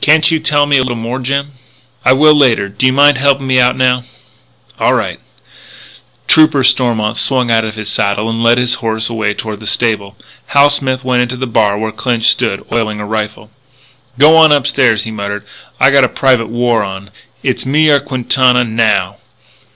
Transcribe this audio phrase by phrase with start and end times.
[0.00, 1.54] "Can't you tell me a little more, Jim?"
[2.04, 2.68] "I will, later.
[2.68, 4.04] Do you mind helping me out now?"
[4.78, 5.18] "All right."
[6.28, 10.16] Trooper Stormont swung out of his saddle and led his horse away toward the stable.
[10.54, 13.50] Hal Smith went into the bar where Clinch stood, oiling a rifle.
[14.20, 15.44] "G'wan upstairs," he muttered.
[15.80, 17.10] "I got a private war on.
[17.42, 19.16] It's me or Quintana, now."